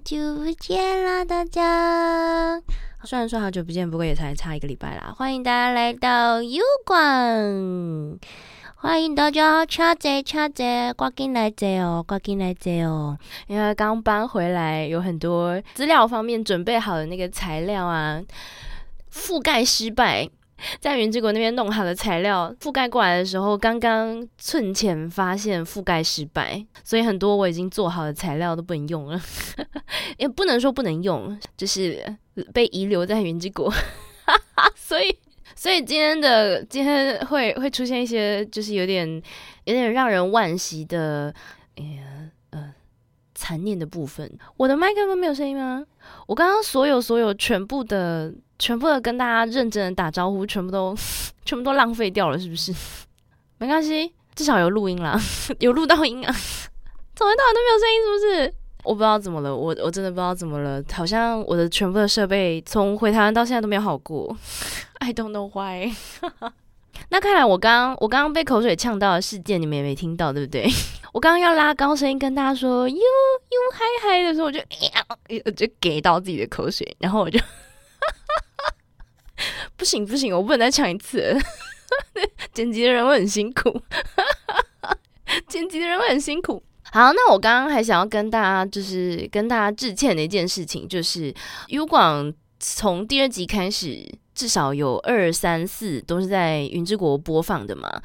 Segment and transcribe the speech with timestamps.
[0.00, 2.58] 好久不见啦，大家！
[3.04, 5.12] 虽然说好久不见，不过也才差一个礼拜啦。
[5.14, 8.18] 欢迎大家来到 U 馆，
[8.76, 13.18] 欢迎大家插嘴插嘴，挂进来坐哦，挂进来坐哦。
[13.46, 18.22] 因为刚搬回来，有很多资料方面准备好的那个材料啊，
[19.12, 20.30] 覆盖失败。
[20.80, 29.20] 在云之国那边弄好的材料覆盖过来的时候，刚刚寸前发现覆盖失败，所以很多我已经做好的材料都不能用了，
[30.18, 32.04] 也不能说不能用，就是
[32.52, 33.72] 被遗留在云之国。
[34.76, 35.16] 所以，
[35.54, 39.06] 所以今天的今天会会出现一些就是有点
[39.64, 41.34] 有点让人惋惜的，
[41.76, 42.02] 哎呀，
[42.50, 42.74] 呃，
[43.34, 44.30] 残念的部分。
[44.56, 45.84] 我的麦克风没有声音吗？
[46.26, 48.32] 我刚刚所有所有全部的。
[48.60, 50.94] 全部的跟大家认真的打招呼，全部都
[51.44, 52.72] 全部都浪费掉了，是不是？
[53.58, 55.18] 没关系，至少有录音啦，
[55.58, 56.32] 有录到音啊。
[57.16, 58.54] 从头到尾都没有声音，是不是？
[58.84, 64.36] 我不知道怎么了，我我真的不知道怎么了，好像我的全部的设备从回台湾到现在都没有好过。
[65.00, 65.92] I don't know why。
[67.08, 70.66] 那看来我刚刚我刚刚被口水呛到的事件，你们也没听到，对不对？
[71.12, 74.60] 我刚刚要拉高声音跟大家说哟哟嗨嗨的时候，我就
[75.52, 77.38] 就给到自己的口水，然后我就。
[79.76, 81.36] 不行不行，我不能再唱一次。
[82.52, 83.82] 剪辑的人会很辛苦，
[85.48, 86.62] 剪辑的人会很辛苦。
[86.92, 91.34] 好，那我刚刚还想要跟大家，就是跟大家致歉的一件事情，就是
[91.68, 94.08] U 广从第二集开始。
[94.40, 98.00] 至少有二三四都是在云之国播放的嘛，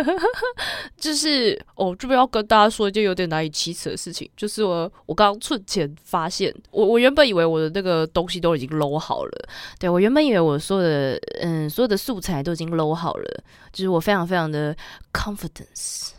[0.94, 9.48] 就是哦，这边要跟大家说一件有点难以启齿的事情，就是我我刚寸前发现，我我原本以为我的那个东西都已经搂好了，
[9.80, 14.76] 对我原本以为我所有的嗯所有的素材都已经搂好了，就是我非常非常的
[15.14, 16.10] confidence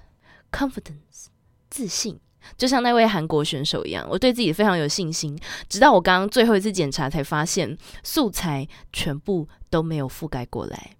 [0.52, 1.28] confidence
[1.70, 2.20] 自信。
[2.58, 5.38] 就像那位韩国选手一样，我对自己非常有信心。
[5.68, 10.92] 直到我刚刚最后一次检查，才发现素材全部都没有覆盖过来，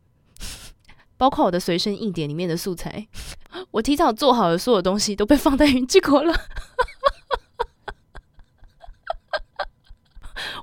[1.18, 3.08] 包括我的随身硬碟里面的素材，
[3.72, 6.34] 我提早做好的所有东西都被放在云之国了。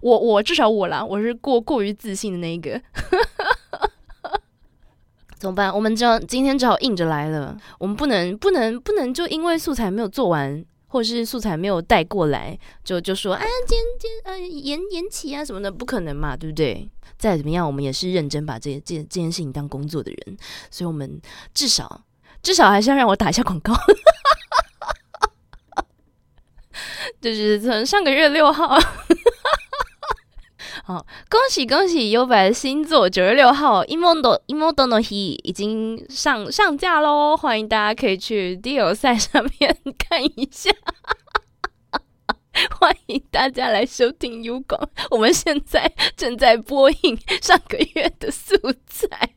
[0.00, 2.80] 我我至少我啦，我是过过于自信的那一个。
[5.38, 5.74] 怎么办？
[5.74, 7.56] 我们只要今天只好硬着来了。
[7.78, 10.64] 我们不能不能不能就因为素材没有做完。
[10.88, 16.88] 或是素材没有带过来，就就说啊，今天今天呃延延期啊什么的，不可能嘛，对不对？
[17.18, 20.36] 再怎么样，我们也是认真把这这这件事情当工作的人，
[20.70, 21.20] 所以我们
[21.54, 22.02] 至少
[22.42, 23.74] 至少还是要让我打一下广告。
[27.20, 28.78] 就是从上个月六号。
[30.88, 32.12] 好，恭喜恭喜！
[32.12, 40.70] 优白的新作九月六号《Imodo Imodo no He》已经上上架喽，欢迎大家可以去 D 友赛上面看一下。
[42.78, 48.54] 欢迎大家来收听 U 广，我们现在正在播映上个月的素
[48.86, 49.34] 材。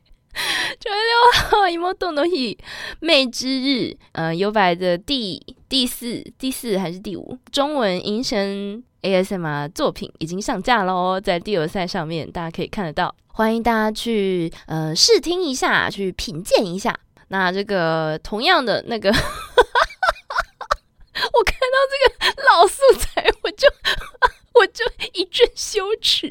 [0.78, 2.56] 九月六号《Imodo no He》
[3.00, 8.82] 魅之日，呃，优白的第第四第四还是第五中文音声。
[9.02, 16.94] ASMR 作品已经上架喽，在第二赛上面大家可以看得到，欢迎大家去呃试听一下，去品鉴一下。
[17.28, 19.24] 那这个同样的那个， 我看
[21.56, 23.66] 到这个老素材，我就
[24.60, 26.28] 我就一阵羞耻。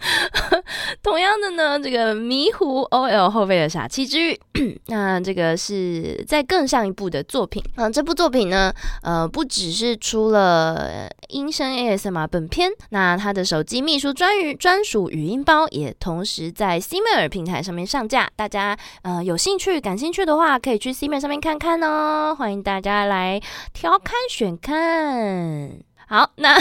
[1.02, 4.40] 同样的呢，这个迷糊 OL 后背的傻气之欲，
[4.88, 8.72] 那这个是在更上一部的作品嗯，这部作品呢，
[9.02, 18.30] 呃，不只是出了音声 ASMR 本片，那他的手机秘书专语专属语音包也同时在 c m a r 平台上面上架。
[18.36, 22.34] 大家呃有兴趣、感兴趣的话，可以去 c m a r 上面看看哦。
[22.34, 23.40] 欢迎大家来
[23.72, 25.70] 挑看选看。
[26.08, 26.58] 好，那。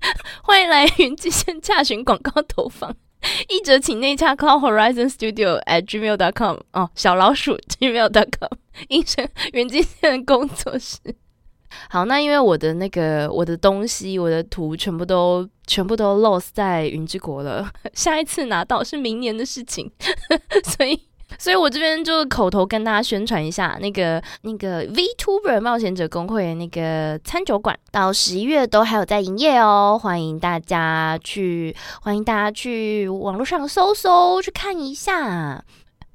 [0.42, 2.94] 欢迎来云极限洽询广告投放，
[3.48, 8.50] 一折请内洽 call Horizon Studio at gmail dot com 哦，小老鼠 gmail dot com，
[8.88, 10.98] 应声云极限工作室。
[11.88, 19.90] 好，那因为我的那个我的东西，我的图全部都全部都 lost 在云之国了，下一次拿到是明年的事情，
[20.64, 21.09] 所以。
[21.38, 35.64] 所以我这边就口头跟大家宣传一下，那个那个 VTuber 冒险者公会那个餐酒馆，到十一月都还有在营业哦，欢迎大家去，欢迎大家去网络上搜搜去看一下。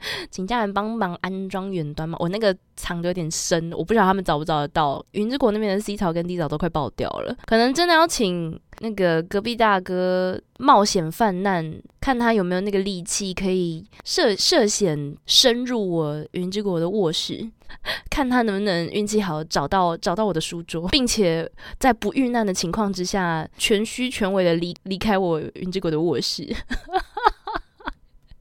[0.31, 2.17] 请家人帮忙安装远端嘛？
[2.19, 5.03] 我那个藏的有点深，我不知道他们找不找得到。
[5.11, 17.49] 云之国那边的 C 槽跟 D 槽都快爆掉了，可能真的要请那个隔壁大哥冒险犯难，看他有没有那个力气可以涉涉险深入我云之国的卧室。
[18.09, 21.49] 看他能不能运气好找到找到我的书桌，并且
[21.79, 26.47] 在不遇难的情况之下，全虚全伪的离离开我云之国的卧室。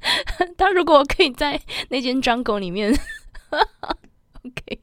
[0.56, 2.92] 他如果可以在那间 jungle 里面，
[4.44, 4.80] OK，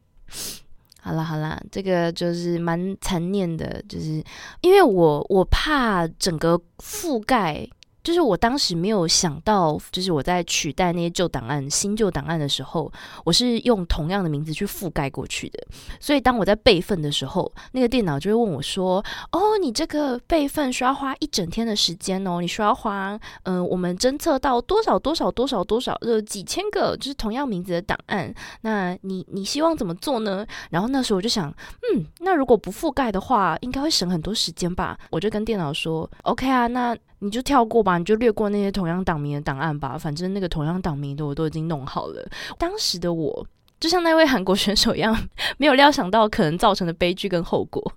[1.01, 4.23] 好了好了，这个就是蛮残念的，就是
[4.62, 7.68] 因为我我怕整个覆盖。
[8.03, 12.92] 就是我当时没有想到，就是我在取代那些旧档案、新旧档案的时候，
[13.24, 15.63] 我是用同样的名字去覆盖过去的。
[16.00, 23.19] 所以当我在备份的时候，那个电脑就会问我说：“哦，你这个备份需要花一整天的时间哦，你需要花……
[23.44, 28.33] 嗯，我们侦测到多少多少多少多少，呃，几千个就是同样名字的档案。
[28.62, 31.50] 那你你希望怎么做呢？”然后那时候我就想，
[31.94, 34.98] 嗯，那如果不覆盖的话，应该会省很多时间吧？
[35.12, 39.97] 我就跟电脑说：“OK 啊，那。”你就跳过吧，你就略过那些同样党名的档案吧。
[39.97, 42.27] 反正那个同样党名的我都已经弄好了。
[42.57, 43.47] 当时的我
[43.79, 45.15] 就像那位韩国选手一样，
[45.57, 47.94] 没有料想到可能造成的悲剧跟后果。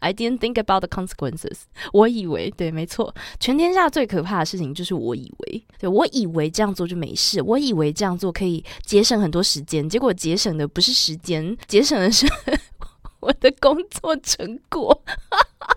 [0.00, 1.60] I didn't think about the consequences。
[1.92, 12.26] 我以为对，没错，全天下最可怕的事情就是我以为，对我以为这样做就没事，我以为这样做可以节省很多时间，结果节省的不是时间，节省的是
[13.20, 15.02] 我的工作成果。
[15.06, 15.76] 哈哈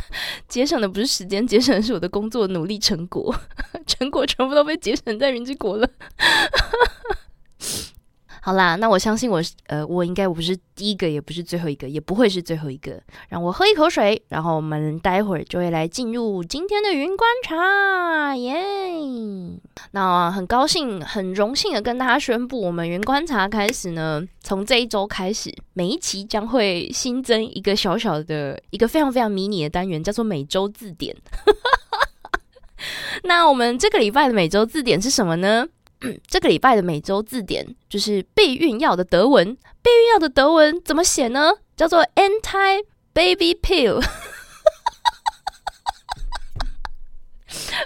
[0.48, 3.34] 节省的不是时间，节省的是我的工作努力成果，
[3.86, 5.88] 成果全部都被节省在云之国了。
[8.44, 13.00] 好啦，那我相信我，呃，我应该我不是第一个，也不是最后一个，也不会是最后一个。
[13.28, 18.52] 让我喝一口水，然后我们待会儿就会来进入今天的云观察，耶！
[19.92, 31.16] 那很高兴，很荣幸的跟大家宣布，我们云观察开始呢，从这一周开始，每一期将会新增一个小小的、一个非常非常迷你的单元，叫做每周字典。
[33.22, 35.64] 那我们这个礼拜的每周字典是什么呢？
[36.28, 39.56] 这个礼拜的每周字典就是避孕药的德文。
[39.82, 41.52] 避孕药的德文怎么写呢？
[41.76, 44.02] 叫做 anti baby pill。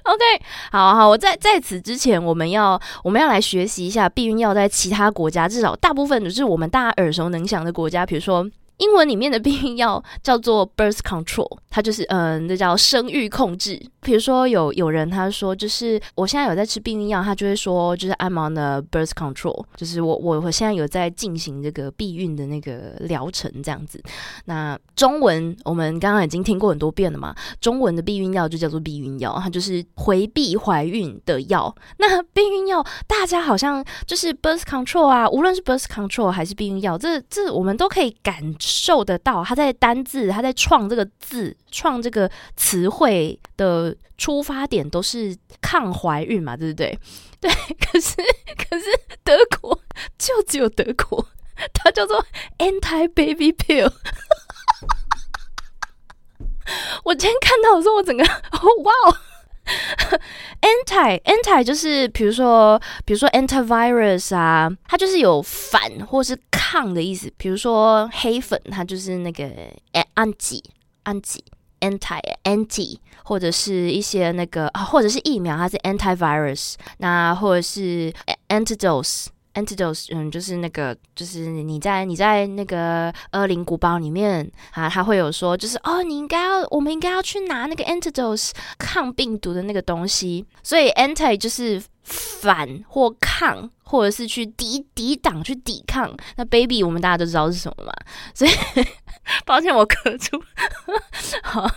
[0.04, 0.24] OK，
[0.70, 8.48] 好好，我在在此之前，我们要我们要来学习一下避孕药在其他国家，至少大部分就是我们大家耳熟能详的国家，比如说。
[8.78, 13.80] 英文里面的避孕药叫做 birth control，它就是嗯，那叫生育控制。
[14.02, 24.00] 比如说有有人他说，就是我现在有在吃避孕药，他就会说，就是 I'm on the birth control，就是我我我现在有在进行这个避孕的那个疗程这样子。
[24.44, 31.74] 那中文我们刚刚已经听过很多遍了嘛，中文的避孕药就叫做避孕药，它就是回避怀孕的药。
[31.98, 38.36] 那避孕药大家好像就是 birth control 啊，无论是 birth control 还是避孕药，这这我们都可以感。
[38.66, 46.98] 受得到，他在单字，他在创这个字，创这个词汇的出发点都是抗怀孕嘛，对不对？
[47.40, 48.16] 对，可是
[48.56, 48.84] 可是
[49.22, 49.80] 德国
[50.18, 51.24] 就只有德国，
[51.72, 52.26] 它叫做
[52.58, 53.92] anti baby pill。
[57.04, 59.16] 我今天看到的时候，我整个哇哦
[60.60, 67.32] ！anti anti 就是比如说比如说 antivirus 啊，它就是有反或是抗的意思。
[67.36, 69.44] 比如说黑粉，它就是那个
[70.14, 70.62] anti
[71.04, 71.40] anti
[71.80, 78.12] anti anti，或者是一些那个啊，或者是疫苗，它是 antivirus，那或者是
[78.48, 79.26] antidote。
[79.56, 90.44] Antidote，嗯，就是那个，就是你在你在那个恶灵古堡里面啊，他会有说，就是哦，你应该要，我们应该要去拿那个 Antidote 抗病毒的那个东西。
[90.62, 96.16] 所以 Anti 就是反或抗，或者是去抵抵挡、去抵抗。
[96.36, 97.92] 那 Baby 我们大家都知道是什么嘛？
[98.32, 98.50] 所以
[99.44, 100.40] 抱歉，我咳出。
[101.42, 101.68] 好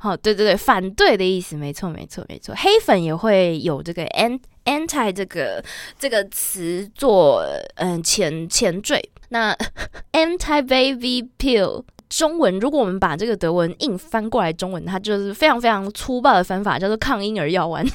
[0.00, 2.54] 好，对对对，反对的意思，没错没错没错。
[2.56, 4.40] 黑粉也会有这个 an。
[4.66, 5.64] anti 这个
[5.96, 7.40] 这个词做
[7.76, 9.56] 嗯前前缀，那
[10.10, 17.86] anti baby pill 中文，如果我们把这个德文硬翻过来中文，它就是非常非常粗暴的翻法，叫做抗婴儿药丸，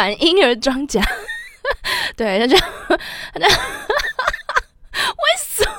[0.00, 0.98] 反婴儿装甲，
[2.16, 2.56] 对，那就
[3.34, 3.54] 那为
[5.38, 5.70] 什么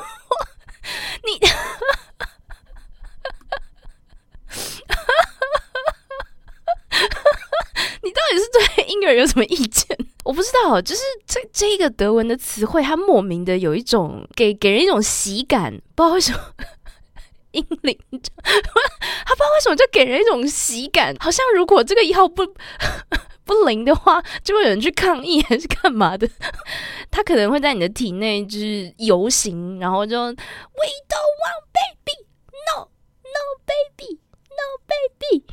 [1.25, 1.39] 你？
[8.03, 9.97] 你到底是对婴儿有什么意见？
[10.23, 16.39] 我不知道，就是这这一个德文的词汇，它莫名的有一种给给人一种喜感，不知道为什么。
[17.53, 18.29] 婴灵， 他不知
[19.39, 22.45] 道为什么就给人一种喜感，好像如果这个药不
[23.51, 26.25] 不灵的话，就会有人去抗议还是干嘛的？
[27.11, 32.15] 他可能会在你的体内就是游行，然后就 We don't want baby,
[32.67, 32.87] no,
[33.25, 35.43] no baby, no baby。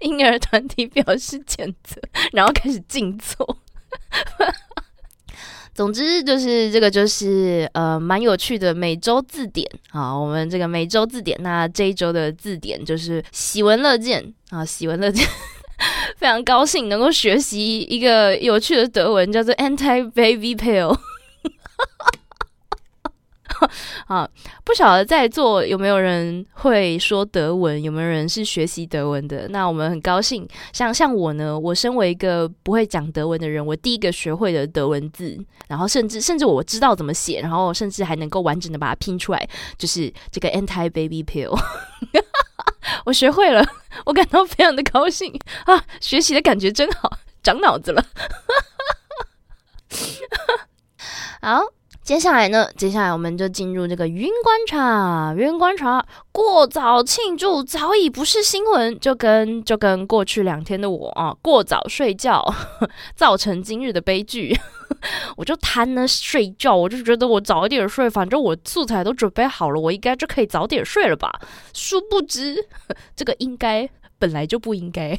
[0.00, 2.00] 婴儿团体表示谴责，
[2.32, 3.58] 然后开始静坐。
[5.74, 15.26] 总之就是这个就是呃蛮有趣的每周字典啊，我们这个每周字典，那这一周的字典就是喜闻乐见啊，喜闻乐见，
[16.16, 20.96] 非常高兴能够学习一个有趣的德文，叫做 anti baby pill。
[24.08, 24.28] 啊，
[24.64, 29.48] 不晓得在座有没有人会说德文，有没有人是学习德文的？
[29.48, 35.38] 那我们很高兴，像像我呢，我身为一个不会讲德文的人，我第一个学会的德文字，
[35.68, 41.56] 然后甚至甚至我知道怎么写，然后甚至还能够完整的把它拼出来，就是这个 anti baby pill，
[43.06, 43.64] 我学会了，
[44.06, 48.04] 我感到非常的高兴啊，学习的感觉真好，长脑子了，
[51.42, 51.62] 好。
[52.04, 52.68] 接下来呢？
[52.76, 55.34] 接下来我们就进入这个云观察。
[55.34, 62.44] 云观察过早庆祝早已不是新闻，就跟就跟过去两天的我啊，过早睡觉
[63.16, 64.54] 造成今日的悲剧。
[65.36, 71.30] 我就贪了睡觉，我就觉得我早一点睡，反正我素材都准备好了，我应该就可以早点睡了吧。
[71.72, 72.56] 殊不知，
[73.16, 75.18] 这个应该本来就不应该。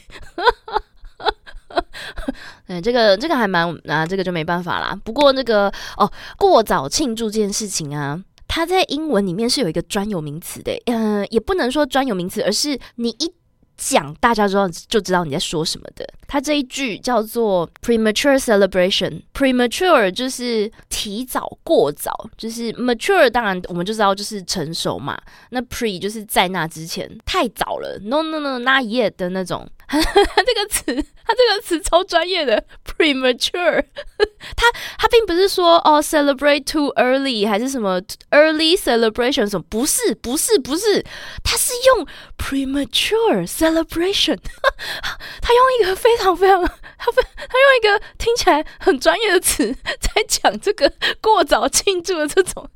[2.68, 4.98] 嗯， 这个这个还蛮啊，这个就没办法啦。
[5.04, 10.72] 不过那个哦，过早庆祝这件事情啊，它在英文里面是有一个专有名词的。
[10.86, 13.34] 嗯，也不能说专有名词，而是你一
[13.78, 16.08] 讲，大家知道就知道你在说什么的。
[16.28, 19.22] 他这一句叫做 premature celebration。
[19.34, 25.18] premature 就是提早、过早，就是 mature 当然我们就知道就是成熟嘛。
[25.50, 28.00] 那 pre 就是在那之前，太早了。
[28.04, 29.70] No no no，not yet 的那种。
[29.92, 30.84] 这个词，
[31.26, 33.84] 他这个词超专业的，premature。
[34.56, 34.66] 他
[34.98, 38.02] 他并不是说哦，celebrate too early 还是什么
[38.32, 41.04] early celebration 什么，不是不是不是，
[41.44, 44.38] 他是用 premature celebration。
[45.42, 46.62] 他用一个非常非常，
[46.98, 52.68] 他非他用一个听起来很专业的词在讲这个过早庆祝的这种。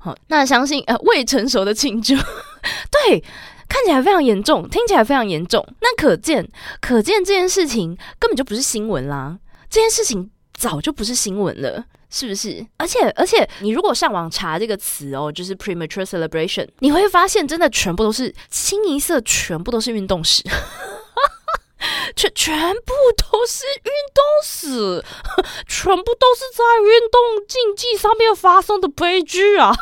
[0.00, 2.14] 好，那相信呃未成熟的庆祝，
[3.06, 3.22] 对。
[3.68, 5.66] 看起来非常严重，听起来非常严重。
[5.80, 6.48] 那可见，
[6.80, 9.38] 可见这件事情根本就不是新闻啦。
[9.68, 12.64] 这件事情早就不是新闻了，是不是？
[12.76, 20.42] 而且，而且，你如果上网查这个词哦，就是 premature celebration，你会发现真的全部都是清一色，全部都是运动史，
[22.14, 25.04] 全全部都是运动史，
[25.66, 29.74] 全部都是在运动竞技上面发生的悲剧啊。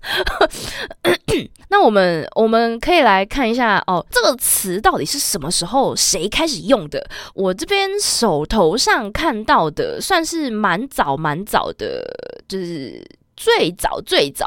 [1.68, 7.06] 那我们我们可以来看一下哦，这个词到底是什么时候谁开始用的？
[7.34, 12.02] 我这边手头上看到的算是蛮早蛮早的，
[12.48, 14.46] 就是最早最早，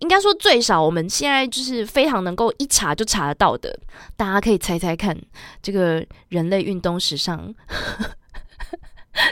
[0.00, 3.78] 应该说最少，我们现在就是非常能够一查就查得到的。
[4.16, 5.16] 大家可以猜猜看，
[5.62, 7.54] 这个人类运动史上。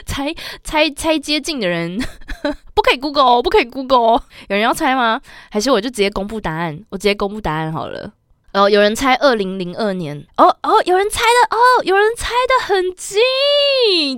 [0.05, 1.97] 猜猜猜接近的人
[2.73, 4.21] 不可以 Google，不可以 Google。
[4.47, 5.21] 有人要猜吗？
[5.51, 6.83] 还是我就直接公布答案？
[6.89, 8.11] 我直接公布答案好了。
[8.53, 10.25] 哦，有人猜二零零二年。
[10.37, 13.19] 哦哦，有人猜的哦，有人猜的很近。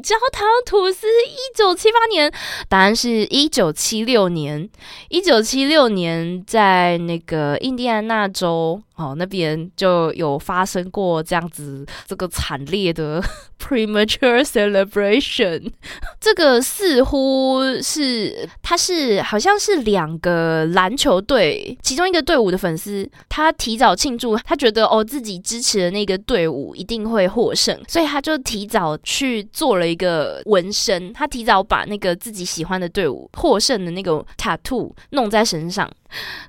[0.02, 2.32] 焦糖吐司一九七八年，
[2.68, 4.70] 答案是一九七六年。
[5.08, 8.82] 一九七六年在那个印第安纳州。
[8.96, 13.22] 哦，那边就有发生过这样子这个惨烈的
[13.60, 15.72] premature celebration。
[16.20, 35.92] 这个似乎是，他是好像是两个篮球队其中一个队伍的粉丝，他提早庆祝，他觉得哦自己支持的那个队伍一定会获胜，所以他就提早去做了一个纹身，他提早把那个自己喜欢的队伍获胜的那个 tattoo 弄在身上。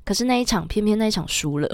[0.04, 1.68] 可是那一场偏偏那一场输了。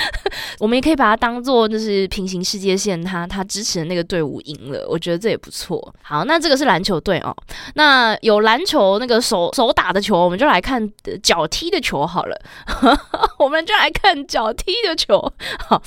[0.58, 5.94] 我们也可以把它当做就是平行世界线，他他支持的那个队伍赢了，我觉得这也不错。
[6.02, 7.34] 好，那这个是篮球队哦。
[7.74, 10.90] 那有篮球那个手手打的球，我们就来看
[11.22, 12.40] 脚踢的球好了。
[13.38, 15.20] 我们就来看脚踢的球。
[15.68, 15.80] 好，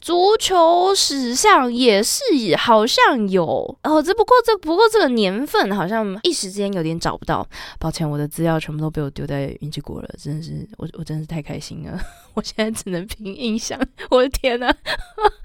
[0.00, 2.22] 足球史上也是
[2.56, 3.44] 好像有
[3.82, 7.46] 哦，只不过这不过这个年份好像一时间有点找不到。
[7.78, 12.00] 抱歉，我的资料全部都被我丢在云之国了，真的是我我真的是太开心了。
[12.34, 13.78] 我现在只能凭你想。
[14.10, 14.74] 我的天呐，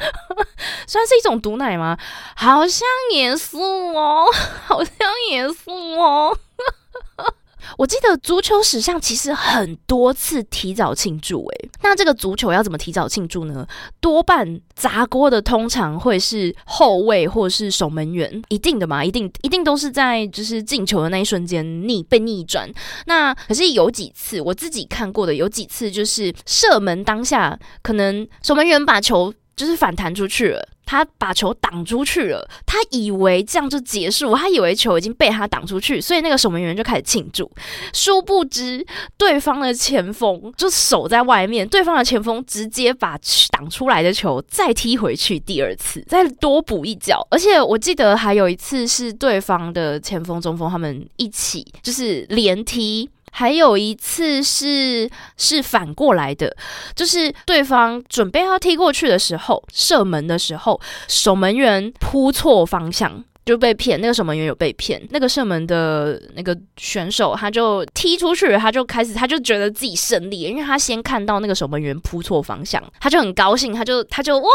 [0.88, 1.96] 算是一种毒奶吗？
[2.36, 4.26] 好像也是哦，
[4.66, 4.94] 好像
[5.30, 6.36] 也是哦。
[7.78, 13.68] 我记得足球史上其实很多次提早庆祝，诶，那这个足球要怎么提早庆祝呢？
[14.00, 22.70] 多半砸锅的通常会是后卫或是守门员，一定的嘛，一定一定都是在就是进球的那一瞬间逆被逆转。
[23.06, 29.34] 那可是有几次我自己看过的，有几次就是射门当下，可能守门员把球。
[29.60, 37.48] 就是反弹出去了，他把球挡出去了，他以为这样就结束，他以为球已经被他挡出去，所以那个守门员就开始庆祝。
[37.94, 38.84] 殊不知，
[39.16, 43.16] 对方的前锋就守在外面，对方的前锋直接把
[43.52, 47.24] 挡出来的球再踢回去，第二次再多补一脚。
[47.30, 53.08] 而且我记得还有一次是对方的前锋、中锋他们一起就是连踢。
[53.32, 56.56] 还有一次是是反过来的，
[56.96, 64.00] 就是对方准备要踢过去的时候，射门的时候，守门员扑错方向就被骗。
[64.00, 74.50] 那个守门员有被骗，那个射门的那个选手他就踢出去，他就开始他就觉得自己胜利，因为他先看到那个守门员扑错方向，他就很高兴，他就他就哇，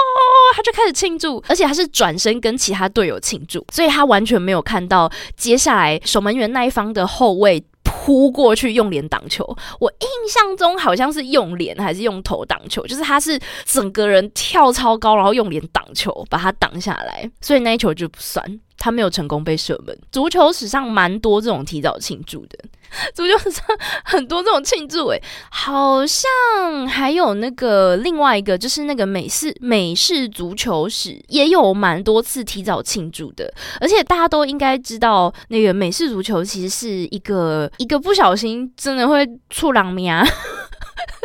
[0.54, 7.64] 他就开始庆祝，而且他是转身跟其他队友庆祝，所以他完全没有看到接下来守门员那一方的后卫。
[7.85, 9.45] 扑过去用脸挡球，
[9.79, 18.45] 我印象中好像是用脸还是用头挡球，就是他是整个人跳超高，然后用脸挡球把他挡下来，所以那一球就不算。
[18.85, 19.99] 他没有成功被射门。
[20.12, 22.59] 足球史上蛮多这种提早庆祝的，
[23.17, 23.64] 足球史上
[24.05, 25.19] 很多这种庆祝诶，
[25.50, 33.50] 好像还有那个另外一个，就是那个美式美式足球史也有蛮多次提早庆祝的。
[33.81, 40.23] 而且大家都应该知道，那个美式足球其实是一个一个不小心真的会出狼命啊。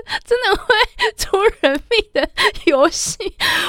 [0.26, 0.76] 真的会
[1.18, 2.30] 出人命的
[2.66, 3.18] 游戏。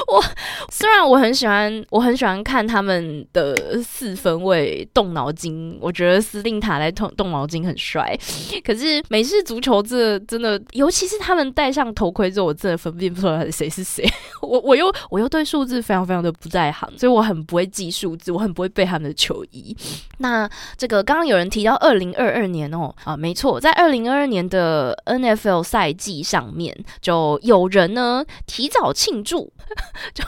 [0.06, 0.22] 我
[0.70, 8.18] 虽然我很喜欢，我很喜欢看他们的四分位动脑筋，我觉得司令塔在动动脑筋很帅。
[8.64, 14.08] 可是美式足球这真的，尤其是他们戴上头盔之后，我真的分辨不出来谁是谁。
[14.40, 19.76] 我我又我又对数字非常非常的不在行，所以我很不会记数字，我很不会背他们的球衣。
[20.18, 26.22] 那这个刚刚有人提到二零二二年哦，啊，没错，在二零二二年的 N F L 赛季。
[26.30, 29.52] 上面就有人呢提早庆祝，
[30.14, 30.22] 就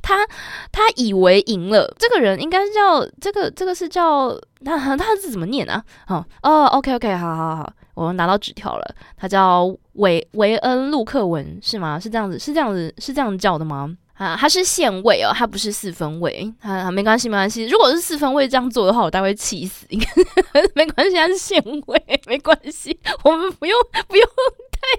[0.00, 0.26] 他
[0.72, 5.84] 他以为赢了，这个人应该叫这个这个是叫他他是怎么念啊？
[6.08, 12.00] 哦哦，OK OK，好好好，我拿到纸条了，他叫维维恩陆克文是吗？
[12.00, 13.94] 是这样子是这样子是这样叫的吗？
[14.14, 16.50] 啊，他是县位哦，他不是四分位。
[16.62, 17.66] 啊，没关系，没关系。
[17.66, 19.84] 如果是四分位这样做的话，我大概会气死。
[19.90, 22.98] 应 该没关系，他是县位，没关系。
[23.24, 23.78] 我们不用，
[24.08, 24.26] 不用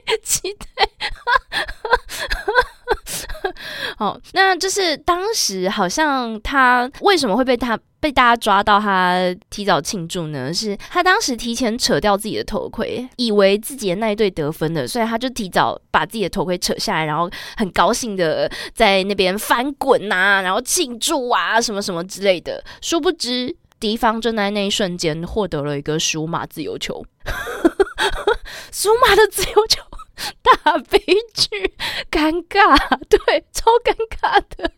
[0.06, 0.90] 太期待。
[3.98, 10.54] 好，那就是当时好像他为什么会被他被大家抓到他提早庆祝呢？
[10.54, 22.63] 是他当时提前扯掉自己的头盔，以为自己的那一队得分了，所以他就提早把自己的头盔扯下来，然后很高兴的在那边翻滚呐，然后庆祝啊什么什么之类的。
[22.82, 27.06] 殊不知敌方正在那一瞬间获得了一个属马自由球，
[28.72, 29.84] 属马的自由球。
[30.42, 30.98] 大悲
[31.36, 31.76] 剧，
[32.10, 32.76] 尴尬，
[33.08, 34.72] 对，超尴尬的。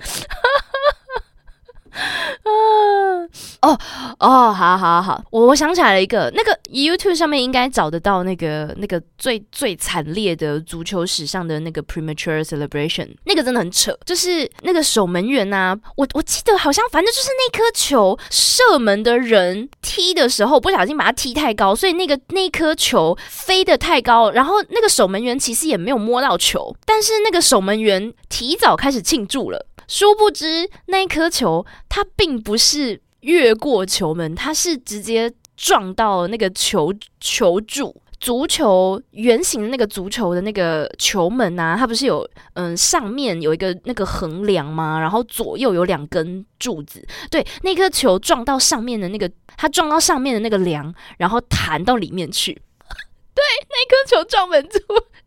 [1.90, 3.28] 啊
[3.62, 3.78] 哦
[4.20, 29.66] 哦，好好好，我我想起来了一个，那个 YouTube 上面应该找得到那个那个最最惨烈的足球史上的那个 premature celebration，那个真的很扯，就是那个守门员呐，我我记得好像反正就是那颗球射门的人踢的时候不小心把它踢太高，所以那个那颗球飞得太高，然后那个守门员其实也没有摸到球，但是那个守门员提早开始庆祝了。
[29.88, 37.94] 殊不知，那一颗球它并不是越过球门，它是直接撞到那个球球柱。
[38.20, 45.00] 足球圆形的那个足球的那个球门啊，它不是有嗯上面有一个那个横梁吗？
[45.00, 47.02] 然后左右有两根柱子。
[47.30, 52.52] 对，那颗球撞到上面的那个，它撞到上面的那个梁，然后弹到里面去。
[53.32, 54.78] 对，那颗球撞门柱。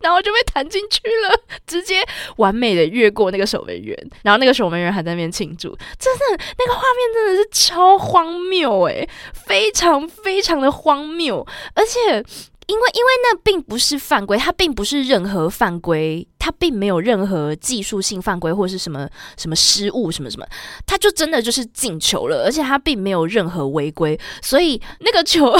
[0.04, 1.34] 然后就被弹进去了，
[1.66, 12.22] 直接完美的越过那个守门员，然后那个守门员还在那边庆祝，真的那个画面真的是超荒谬诶，非常非常的荒谬，而且
[12.66, 20.46] 因为因为那并不是犯规，它并不是任何犯规，它并没有任何技术性犯规或是什么什么失误什么什么，
[20.86, 25.50] 它就真的就是进球了，而且它并没有任何违规，所以那个球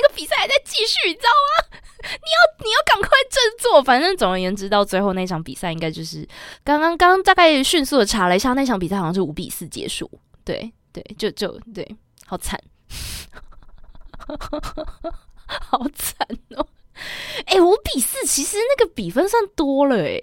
[0.00, 1.78] 那个比赛还在继续，你知道吗？
[1.98, 6.26] 你要你要赶快振作，反正总而言之，到最后那场比赛应该就是
[6.62, 10.08] 刚刚刚大概迅速的查了一下，那场比赛好像是五比四结束。
[10.44, 12.58] 对对，就就对，好惨，
[15.46, 16.16] 好惨
[16.56, 16.66] 哦！
[17.46, 20.18] 哎，五比四其实那个比分算多了哎，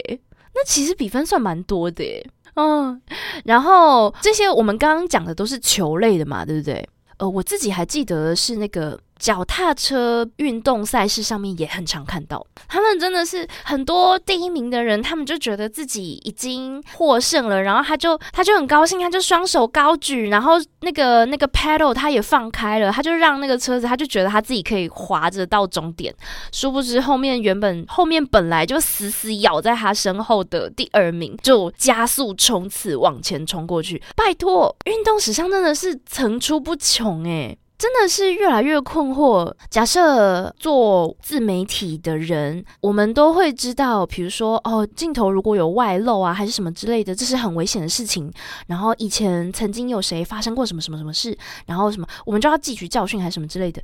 [0.54, 2.24] 那其实比分算蛮多的哎。
[2.54, 3.00] 嗯，
[3.44, 6.88] 然后这些我们刚刚讲的都是球类的嘛，对不对？
[7.18, 26.14] 呃，我自己还记得是那个脚踏车运动赛事上面也很常看到，他们真的是很多第一名的人，他们就觉得自己已经获胜了，然后他就他就很高兴，他就双手高举，然后那个那个 pedal 他也放开了，他就让那个车子，他就觉得他自己可以滑着到终点。
[26.52, 34.02] 殊不知后面原本后面本来就死死咬在他身后的第二名，就加速冲刺往前冲过去。
[34.14, 37.58] 拜托，运动史上真的是层出不穷诶。
[37.78, 39.52] 真的是越来越困惑。
[39.68, 48.32] 假设做自媒体的人，我们都会知道，比如说哦，镜头如果有外露啊，还是什么之类的，这是很危险的事情。
[48.66, 51.36] 然后以前曾经有谁发生过什么什么什么事，
[51.66, 53.82] 然后什么，我们就要汲取教训，还是什么之类的。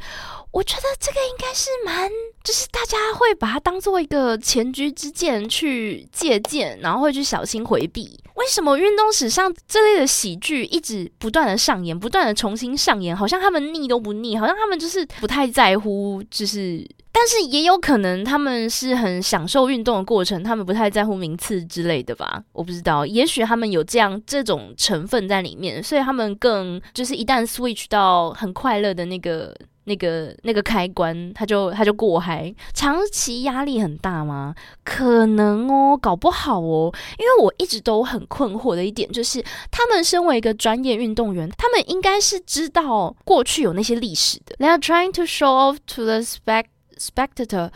[0.52, 2.10] 我觉得这个应该是蛮，
[2.44, 8.20] 就是大家会把它当做一个前车之鉴去借鉴，然后会去小心回避。
[8.34, 13.16] 为什么运动史上这类的喜剧一直不断的上演，不断的重新上演？
[13.16, 22.42] 好像他们腻都不腻，好像他们就是不太在乎，就是，但是也有可能他们是很享受运动的过程，他们不太在乎名次之类的吧？
[22.52, 29.56] 我不知道，也许他们有这样这种成分在里面，所以他们更就是一旦 switch 到很快乐的那个。
[29.84, 32.54] 那个那个开关，他就他就过嗨。
[32.72, 34.54] 长期压力很大吗？
[34.84, 36.92] 可能哦，搞不好哦。
[37.18, 44.54] 因为我一直都很困惑的一点就是，他们身为一个专业运动员，他们应该是知道过去有那些历史的。
[44.58, 46.66] They are trying to show off to the spect
[46.96, 47.70] spectator，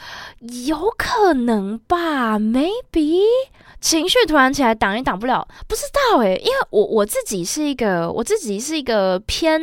[0.66, 3.22] 有可能吧？Maybe。
[3.86, 9.60] 情绪突然起来，挡也挡不了，不知道诶，因为我我自己是一个，我自己是一个偏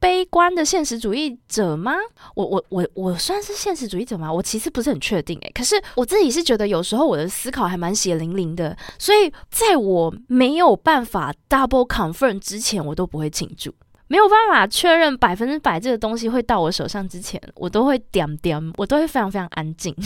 [0.00, 1.92] 悲观的现实主义者吗？
[2.34, 4.32] 我我我我算是现实主义者吗？
[4.32, 5.52] 我其实不是很确定诶。
[5.54, 13.74] 可是我自己是觉得有时候我的思考还蛮血淋淋的，所以在我没有办法 double confirm 之前，我都不会庆祝，
[14.06, 19.94] 没有办法确认百分之百这个东西会到我手上之前，我都会点点，我都会非常非常安静。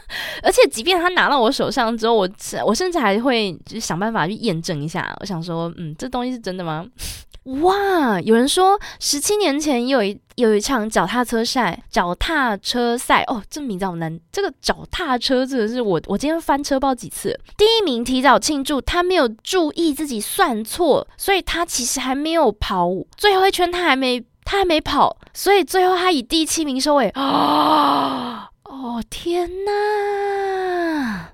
[0.42, 2.28] 而且，即便他拿到我手上之后，我
[2.66, 5.14] 我甚至还会就想办法去验证一下。
[5.20, 6.86] 我想说，嗯，这东西是真的吗？
[7.62, 8.18] 哇！
[8.22, 14.18] 有人说，十七年前有一有一场脚踏车赛，脚踏车赛哦，这名字好难。
[14.32, 17.38] 这个脚踏车真的是我我今天翻车报几次。
[17.58, 28.48] 第一名提早庆祝，他没有注意自己算错，所以他其实还没有跑最后一圈，他还没他还没跑，所以最后他以第七名收尾 啊。
[28.82, 31.30] 哦天呐，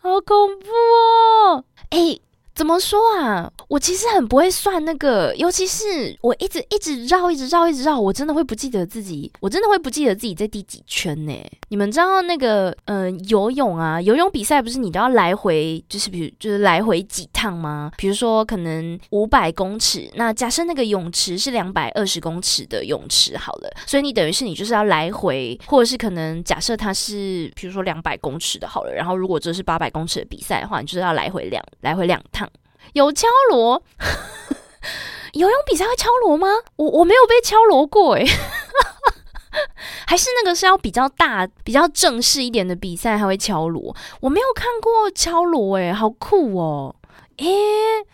[0.00, 1.64] 好恐怖哦！
[1.90, 2.25] 哎。
[2.56, 3.52] 怎么说啊？
[3.68, 11.34] 我其实很不会算那个，尤其是我一直一直绕，一直绕，一直绕，我真的会不记得自己，我真的会不记得自己在第几圈呢？
[11.68, 17.92] 你们知道那个，嗯，游泳啊，游泳比赛不是你都要来回，就是比如就是来回几趟吗？
[17.98, 32.45] 比如说可能五百公尺，那假设那个泳池是两百二十公尺的泳池好了，所以你等于是你就是要来回，或者是可能假设它是比如说两百公尺的好了，然后如果这是八百公尺的比赛的话，你就是要来回两来回两趟。
[32.96, 33.82] 有敲锣，
[35.34, 36.48] 游泳比赛会敲锣吗？
[36.76, 38.24] 我我没有被敲锣过诶，
[40.08, 43.94] 还是那个是要比较大、比较正式一点的比赛还会敲锣？
[44.20, 46.96] 我没有看过敲锣诶，好酷哦！
[47.38, 47.44] 诶，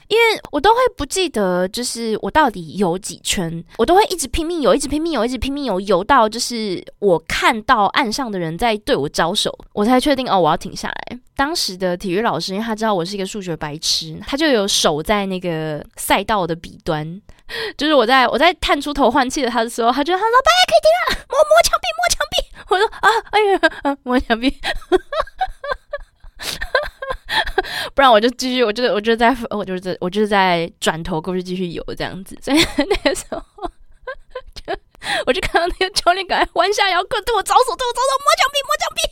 [0.08, 11.18] 因为我都会不记得，就是我到底游几圈，我都会一直拼命游，一直拼命游，一直拼命游，游到就是我看到岸上的人在对我招手，我才确定哦，我要停下来。
[11.36, 17.20] 当时的体育老师，因为他知道我是一个数学白痴，他就有守在那个赛道的彼端，
[17.76, 22.36] 就是我在我在探出头换气的他的时候，他就他说：“拜，可以停了，摸摸墙壁，摸墙壁。
[22.68, 23.58] ”我说：“啊，哎呀，
[24.02, 24.54] 摸墙壁。”
[27.94, 32.36] 不然我就继续，我就我就在，我就是在，我就是在转头过去继续游这样子。
[32.42, 33.42] 所以那个时候，
[35.26, 39.02] 我就看到那个教练赶快弯下腰，对我招手，对我招手，摸奖币，摸奖币。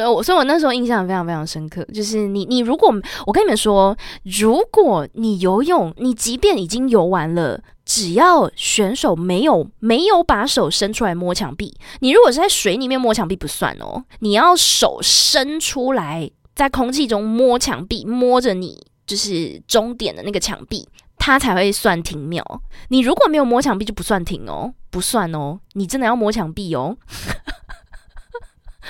[0.00, 1.84] 我说，我所以，我那时候印象非常非常深刻。
[1.92, 2.94] 就是你，你如果
[3.26, 7.60] 我跟你们说，如果你游泳，你即便已经游完了。
[7.86, 22.42] 只要选手没有没有把手伸出来摸墙壁，你如果是在水里面摸墙壁不算哦，你要手伸出来在空气中摸墙壁，摸着你就是终点的那个墙壁，它才会算停秒。
[22.88, 26.96] 你如果没有摸墙壁就不算停哦，不算哦，你真的要摸墙壁哦。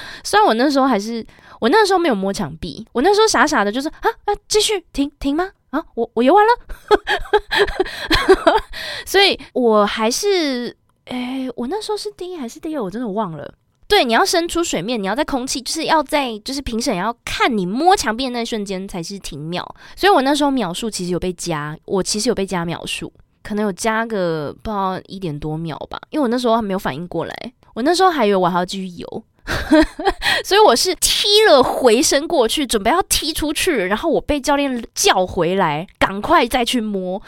[0.24, 1.24] 虽然我那时候还是
[1.60, 5.50] 我那时候没有摸墙壁，我那时候傻傻的，就是啊啊，继续停停吗？
[5.70, 6.52] 啊，我我游完了，
[9.04, 10.76] 所以我还是，
[11.06, 13.54] 哎，我那时候是第一还是第二，我真的忘了。
[13.86, 19.64] 对对，你要伸出水面，你要在空气，就是要在，就是评审要看你摸墙壁的那一瞬间才是停秒。
[19.94, 29.24] 所以我那时候秒数其实有被加，我其实有被加秒数，可能有加个不知道一点多秒吧，因为我那时候还没有反应过来，我那时候还以为我还要继续游。
[30.44, 37.22] 所以我是踢了回身过去，准备要踢出去，然后我被教练叫回来，赶快再去摸。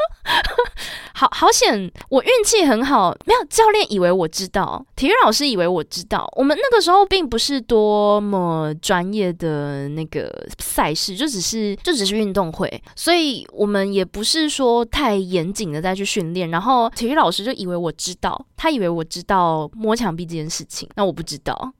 [1.14, 6.26] 好好险，我运气很好，没有教练以为我知道，体育老师以为我知道。
[6.36, 16.50] 我们那个时候并不是多么专业的那个赛事，就只是就只是运动会，所以我们也不是说太严谨的再去训练。
[16.50, 21.72] 然后体育老师就以为我知道，他以为我知道摸墙壁这件事情，那我不知道。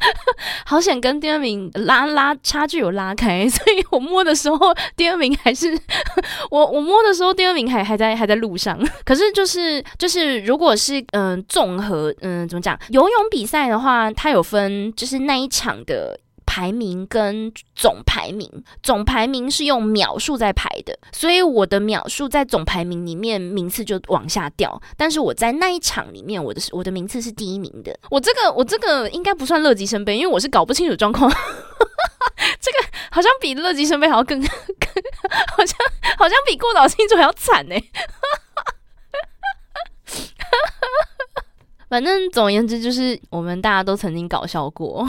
[0.66, 5.78] 好险，跟第二名拉拉差距有拉开， 所以我摸的时候，第二名还是
[6.50, 8.78] 我我摸的时候，第二名还还在还在路上。
[9.04, 16.18] 可是就是就是，如果是嗯综合嗯怎么讲游泳比赛的话，它有分就是那一场的。
[16.52, 18.50] 排名跟总排名，
[18.82, 24.82] 总排名是用秒数在排的，所以我的秒数在总排名里面名次就往下掉。
[24.96, 27.96] 但是我在那一场里面，我的我的名次是第一名的。
[28.10, 31.30] 我这个我这个应该不算乐极生悲，因为我是搞不清楚状况。
[32.60, 32.78] 这个
[33.12, 34.48] 好像比乐极生悲还要更更，
[35.56, 35.78] 好像
[36.18, 37.76] 好像比过岛清楚还要惨呢。
[41.88, 45.08] 反正总而言之，就是我们大家都曾经搞笑过。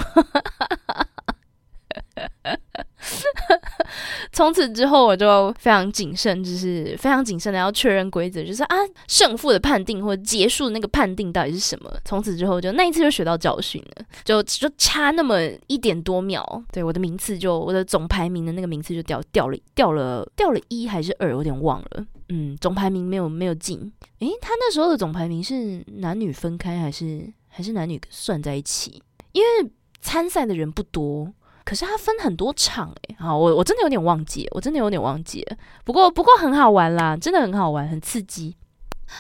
[4.32, 8.76] 从此之后，我就非常谨慎，就是非常谨慎的要确认规则，就是啊，
[9.08, 11.92] 胜负的判定或者结束那个判定到底是什么。
[12.06, 22.06] 从此之后，就那一次就学到教训了，就就差那么一点多秒，对我的名次就我的总排名的那个名次就掉掉了掉了掉了一还是二，有点忘了。
[22.30, 23.92] 嗯，总排名没有没有进。
[24.20, 29.04] 诶，他那时候的总排名是男女分开还是还是男女算在一起？
[29.34, 31.34] 因为参赛的人不多。
[31.72, 35.48] 可是它分很多场诶，好，我我真的有点忘记，我真的有点忘记。
[35.86, 38.58] 不过不过很好玩啦，真的很好玩，很刺激。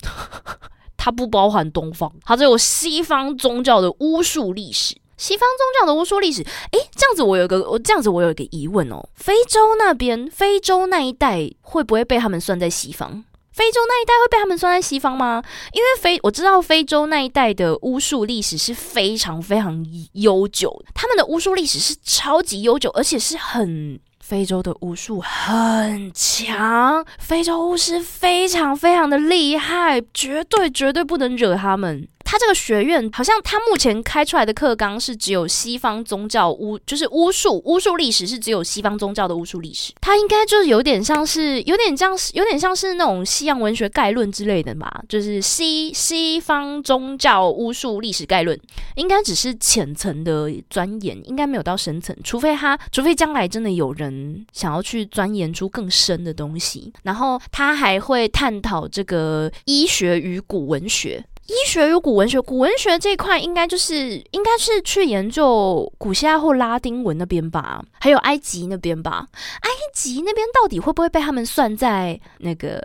[0.96, 4.96] 它不包含东方，它只有西方宗教的巫术历史。
[5.18, 9.06] 西方宗教的巫术历史，诶，这样子我有一个，我这样子我有一个疑问哦。
[9.14, 13.24] 非洲那边，非洲那一带会不会被他们算在西方？
[13.58, 15.42] 非洲那一带会被他们算在西方吗？
[15.72, 23.98] 因为非我知道非洲那一带的巫术历史是非常非常悠久，他们的巫术历史是超级悠久，而且是很。
[24.20, 32.06] 非洲的巫术很强，非洲巫师非常非常的厉害，绝对绝对不能惹他们。
[32.30, 39.94] 他这个学院好像他目前开出来的课纲是只有西方宗教巫，就是巫术巫术历史是只有西方宗教的巫术历史。
[40.02, 48.60] 它应该就是有点像是有点像是有点像是那种西洋文学概论之类的吧，就是西西方宗教巫术历史概论，
[48.96, 61.24] 应该只是浅层的钻研，应该没有到深层，除非他除非将来真的有人想要去钻研出更深的东西，然后他还会探讨这个医学与古文学。
[61.48, 69.26] 医学与古文学，古文学这一块应该就是应该是去研究古希腊或拉丁文那边吧，还有埃及那边吧。
[69.62, 72.82] 埃及那边到底会不会被他们算在那个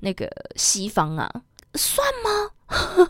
[0.00, 0.26] 那个
[0.56, 1.30] 西方啊？
[1.74, 2.50] 算吗？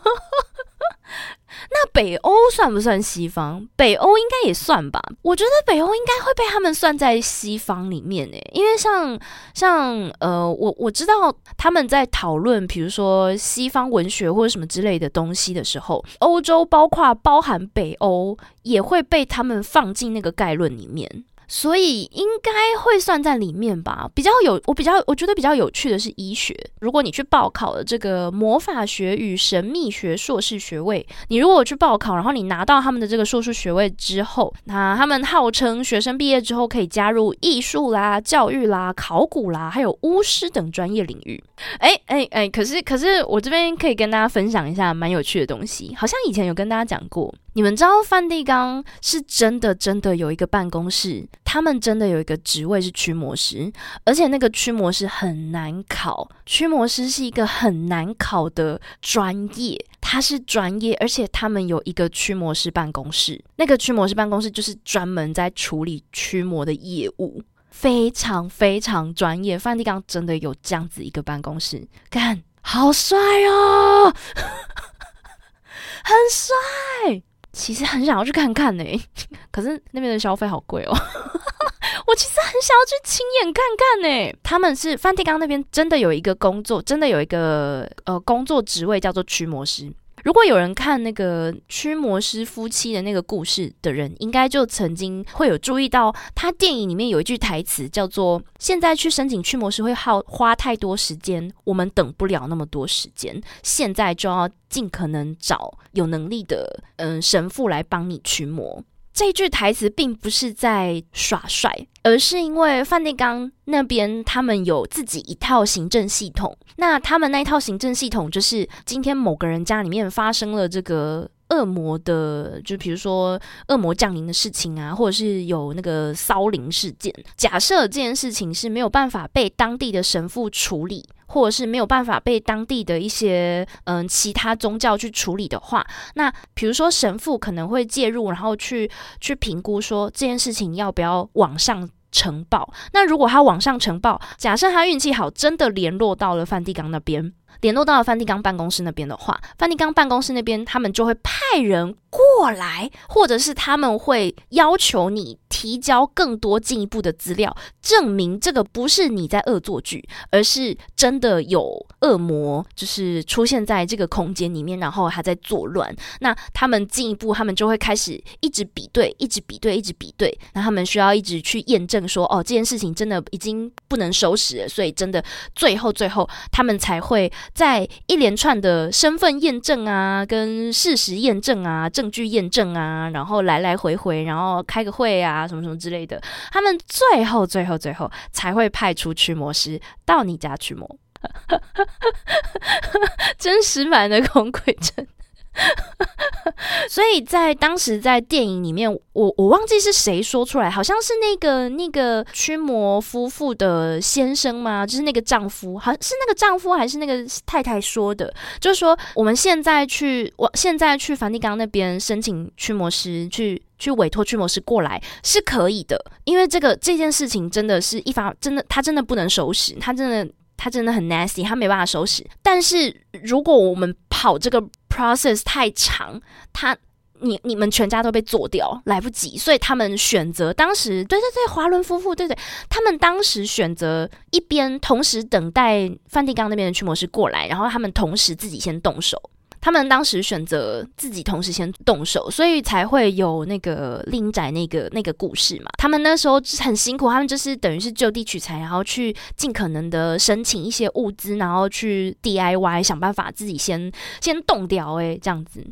[1.71, 3.67] 那北欧算不算西方？
[3.75, 5.01] 北欧应该也算吧。
[5.21, 9.19] 我觉得北欧应该会被他们算在西方里面诶，因为像
[9.53, 21.25] 像呃，我我知道他们在讨论，比如说西方文学或者什么之类的东西的时候，欧洲包括包含北欧也会被他们放进那个概论里面。
[21.53, 24.09] 所以应该会算在里面吧。
[24.15, 26.51] 比较有我比较我觉得比较有趣的是医学。
[26.81, 41.41] 如果你去报考了这个魔法学与神秘学硕士学位，你如果去报考，然后你拿到他们的这个硕士学位之后，那他们号称学生毕业之后可以加入艺术啦、教育啦、考古啦，还有巫师等专业领域。
[41.77, 47.31] 哎哎哎，可是可是我这边可以跟大家分享一下蛮有趣的东西，好像以前有跟大家讲过。
[47.55, 53.71] 你们知道梵蒂冈是真的真的有一个办公室，他们真的有一个职位是驱魔师，
[54.05, 69.59] 而且那个驱魔师很难考，驱魔师是一个很难考的专业，它是专业，而且他们有一个驱魔师办公室，那个驱魔师办公室就是专门在处理驱魔的业务，非常非常专业。
[69.59, 74.11] 梵蒂冈真的有这样子一个办公室，看好帅哦，
[76.03, 77.21] 很帅。
[77.53, 78.83] 其实很想要去看看呢，
[79.51, 80.91] 可是那边的消费好贵哦。
[82.05, 84.35] 我其实很想要去亲眼看看呢。
[84.43, 89.91] 他们是梵蒂冈那边真的有一个工作，真的有一个呃工作职位叫做驱魔师。
[90.23, 108.81] 如果有人看那个驱魔师夫妻的那个故事的人，应该就曾经会有注意到，他电影里面有一句台词叫做：“现在去申请驱魔师会耗花太多时间，我们等不了那么多时间，现在就要尽可能找有能力的嗯神父来帮你驱魔。”
[109.13, 111.71] 这句台词并不是在耍帅，
[112.01, 116.57] 而是因为梵蒂冈那边他们有自己一套行政系统。
[116.77, 127.13] 那他们那一套行政系统，就是今天某个人家里面发生了这个恶魔的，就比如说恶魔降临的事情啊，或者是有那个骚灵事件。
[127.37, 131.05] 假设这件事情是没有办法被当地的神父处理。
[131.33, 142.71] 或者是没有办法被当地的一些嗯其他宗教去处理的话，那比如说神父可能会介入，然后去去评估说这件事情要不要往上呈报。
[142.91, 147.33] 那如果他往上呈报，假设他运气好，真的联络到了梵蒂冈那边。
[147.61, 165.95] 联络到了梵蒂冈办公室那边的话，梵蒂冈办公室那边他们就会派人过来，或者是他们会要求你提交更多进一步的资料，证明这个不是你在恶作剧，而是真的有恶魔就是出现在这个空间里面，然后还在作乱。
[166.19, 170.37] 那他们进一步，他们就会开始一直比对，一直比对，一直比对。
[170.53, 175.23] 那他们需要一直去验证说，哦，这件事情真的已经不能收拾了，所以真的
[175.55, 177.31] 最后最后他们才会。
[177.53, 190.97] 在一连串的身份验证啊、跟事实验证啊、证据验证啊，然后来来回回，然后开个会啊，什么什么之类的，他们最后、最后、最后才会派出驱魔师到你家驱魔。
[193.37, 195.05] 真实版的 恐鬼症。
[196.89, 204.85] 所以在当时在电影里面，我我忘记是谁说出来，好像是那个那个驱魔夫妇的先生吗？
[204.85, 208.33] 就是那个丈夫，好像是那个丈夫还是那个太太说的？
[208.59, 222.25] 就是说我们现在去，我现在去梵蒂冈那边申请驱魔师，去去委托驱魔师过来是可以的，因为这个这件事情真的是一方真的他真的不能收拾，他真的他真的很 nasty，他没办法收拾。
[222.41, 224.63] 但是如果我们跑这个。
[224.93, 226.21] process 太长，
[226.53, 226.77] 他
[227.21, 232.37] 你你们全家都被做掉，来不及，所以他们选择当时，对对对，华伦夫妇，对对，
[232.69, 239.19] 他们当时选择一边同时等待梵蒂冈那边的驱魔师过来，然后他们同时自己先动手。
[239.63, 245.71] 他们当时选择自己同时先动手，所以才会有那个令仔那个那个故事嘛。
[245.77, 253.89] 他们那时候很辛苦，他们就是等于是就地取材，然后去尽可能的申请一些物资，然后去 DIY 想办法自己先
[254.19, 254.95] 先动掉。
[254.95, 255.65] 哎，这样子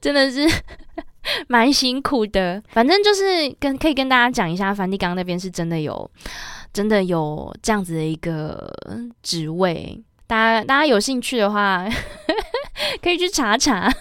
[0.00, 0.48] 真的是
[1.46, 2.62] 蛮辛苦的。
[2.70, 6.10] 反正就是跟可以跟大家讲一下，梵蒂冈那边是真的有
[6.72, 8.72] 真的有这样子的一个
[9.22, 10.02] 职位。
[10.26, 11.86] 大家大家有兴趣的话。
[13.02, 13.90] 可以去查查。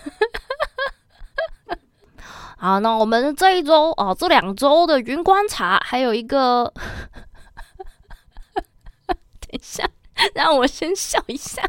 [2.58, 6.74] 好，那我们这一周哦，这两周的云观察，还有一个，
[9.06, 9.18] 等
[9.52, 9.90] 一下，
[10.34, 11.62] 让我先笑一下。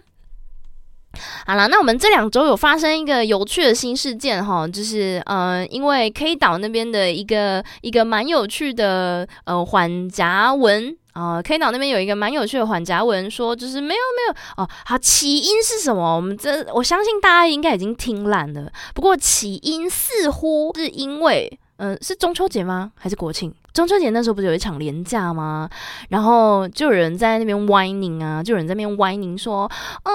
[1.46, 16.16] 好了，那我们这两周有发生一个有趣的新事件哈，就是呃，因为 K 岛那边的一个一个蛮有趣的呃缓夹文啊，K 岛那边有一个蛮有趣的缓夹文，说就是没有没有哦，好，起因是什么？
[16.16, 21.58] 我们这我相信大家应该已经听烂了，不过起因似乎是因为。
[21.76, 22.92] 嗯，是中秋节吗？
[22.94, 23.52] 还是国庆？
[23.72, 25.68] 中秋节那时候不是有一场连假吗？
[26.08, 29.68] 然后就有人在那边歪拧啊，就有人在那边歪拧说，
[30.04, 30.12] 嗯，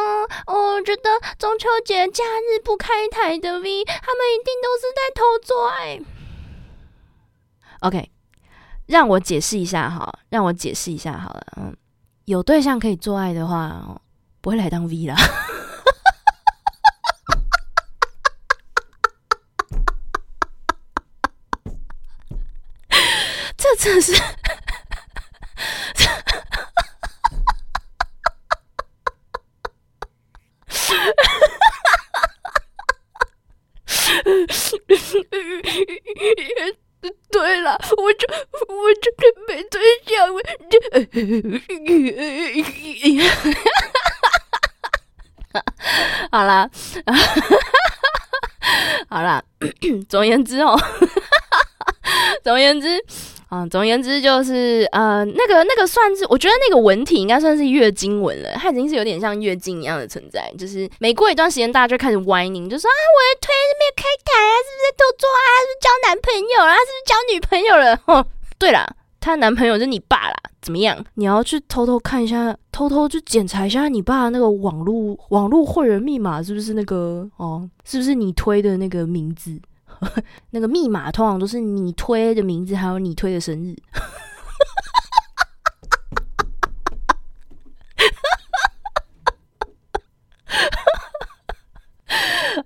[0.48, 6.00] 我觉得中秋节假日不开台的 V，他们一定都是在偷做爱。
[7.82, 8.10] OK，
[8.86, 11.76] 让我解释一下哈，让我解释一下好了，嗯，
[12.24, 14.02] 有对象可以做爱的话，
[14.40, 15.16] 不会来当 V 啦。
[23.60, 24.14] 这真是，
[37.32, 38.28] 对了，我就
[38.68, 39.12] 我就
[39.48, 40.28] 没对象，
[46.32, 46.70] 好啦，
[49.10, 49.44] 好啦，
[50.08, 50.80] 总而言之哦，
[52.44, 53.04] 总而言之。
[53.50, 60.54] 啊，总而言之就是呃，那个那个算是，我觉得那个文体应该算是月经文了，它已经是有点像月经一样的存在。
[60.56, 65.50] 就是每过一段时间，大家就开始歪拧，就说啊，我的推是没有开台啊，是不是在偷做啊？
[65.60, 66.76] 是不是交男朋友啊？
[66.78, 68.00] 是不是交女朋友了？
[68.06, 68.26] 哦，
[68.60, 71.04] 对了，她男朋友是你爸啦，怎么样？
[71.16, 79.60] 你要去偷偷看一下，偷偷去检查一下你爸那个网络网络会员密码是不是那个哦，是不是你推的那个名字？
[80.52, 83.76] 那个密码通常都是你推的名字，还有你推的生日。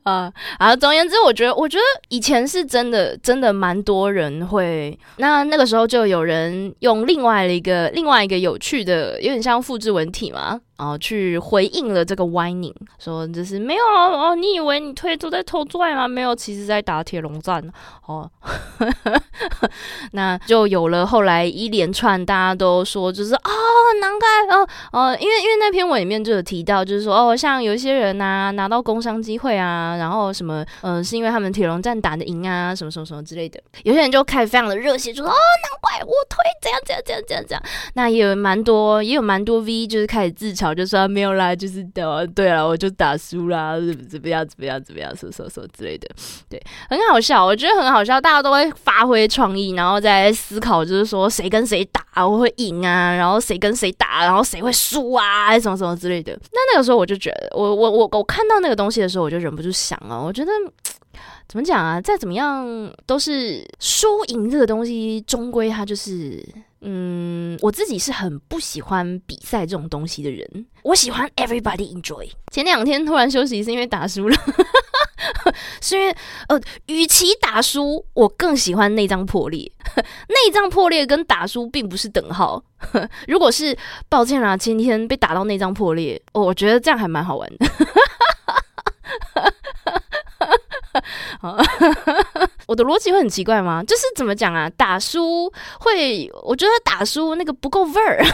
[0.03, 0.75] 啊啊！
[0.75, 4.99] 总而言之，我觉得，我觉得以前是真的，真的蛮多人会。
[5.17, 10.59] 那那个时候就有人用另外一个、另外一个有趣的，有点像复制文体嘛。
[10.77, 16.07] 然后去回应了这个歪拧，说就是没有哦，你以为你推都在偷拽吗？
[16.07, 17.63] 没有，其实在打铁笼战
[18.05, 18.29] 哦。
[20.11, 23.49] 那就有了后来一连串大家都说就是哦，
[24.01, 33.61] 难怪哦哦，因为因为那篇文里面就有提到，就是说哦，像有一些人呐拿到工商机会啊，然后什么嗯，是因为他们铁笼战打的赢啊，什么什么什么之类的。
[33.83, 37.63] 有些人就开始非常的热血，就说哦，难怪我推怎样怎样怎样怎样怎样。
[37.93, 40.72] 那也有蛮多，也有蛮多 V 就是开始自嘲。
[40.73, 46.09] 我就说没有啦，就是的，对了，我就打输啦，怎么怎么样，怎么样，怎么样，什么什么什么之类的，
[46.49, 46.59] 对，
[46.89, 56.33] 很好笑，我觉得很好笑，大家都会发挥创意，然后再思考，就是说谁跟谁打我会赢啊，然后谁跟谁打，然后谁会输啊，什么什么之类的。
[56.51, 60.51] 那那个时候我就觉得，我我我我看到那个东西的时候，我就忍不住想啊，我觉得
[61.47, 66.43] 怎么讲啊，再怎么样都是输赢这个东西，终归它就是。
[66.85, 67.12] 嗯，
[67.63, 70.65] 我自己是很不喜欢比赛这种东西的人。
[70.81, 72.29] 我喜欢 everybody enjoy。
[72.51, 74.35] 前两天突然休息是因为打输了，
[75.79, 76.13] 是因为
[76.49, 79.71] 呃，与其打输，我更喜欢内脏破裂。
[80.27, 82.61] 内脏破裂跟打输并不是等号。
[83.29, 83.73] 如果是
[84.09, 87.65] 抱歉啦，今天被打到内脏破裂，哦我觉得这样还蛮好玩的。
[92.67, 93.83] 我的逻辑会很奇怪吗？
[93.83, 94.69] 就是怎么讲啊？
[94.77, 98.23] 打输会，我觉得打输那个不够味儿。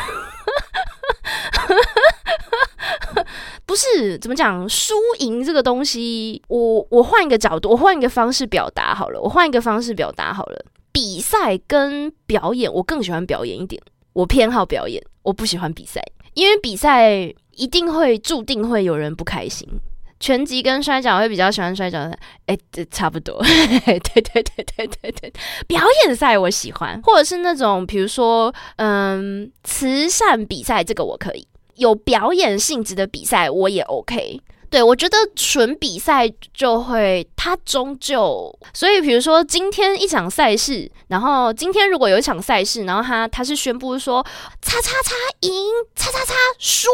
[3.65, 9.19] 不是怎么讲输赢这个东西，我我换一个角度，我换一个方式表达好了。
[9.21, 10.65] 我换一个方式表达好了。
[10.91, 13.81] 比赛跟表演，我更喜欢表演一点。
[14.13, 16.01] 我偏好表演，我不喜欢比赛，
[16.33, 19.67] 因为比赛一定会注定会有人不开心。
[20.19, 23.41] 拳击跟摔跤我会比较喜欢摔跤的，哎，这差不多。
[23.85, 25.33] 对对对对对对，
[25.67, 31.47] 表演赛我喜欢，或者是那种比如说，嗯，慈善比赛，这个我可以。
[31.75, 34.41] 有表演性质的比赛我也 OK。
[34.69, 44.21] 对我觉得纯比赛就会，它终究，所以比如说今天一场赛事，然后今天如果有一场赛事，然后他他是宣布说，
[44.61, 45.51] 叉叉叉赢，
[45.95, 46.87] 叉叉叉输，